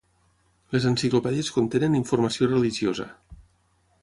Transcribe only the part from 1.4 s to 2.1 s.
contenen